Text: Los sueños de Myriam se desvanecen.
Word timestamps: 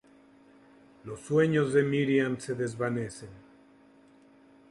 Los 1.03 1.19
sueños 1.19 1.73
de 1.73 1.83
Myriam 1.83 2.39
se 2.39 2.55
desvanecen. 2.55 3.29